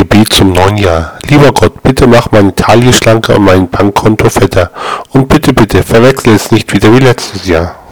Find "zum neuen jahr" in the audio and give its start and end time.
0.32-1.18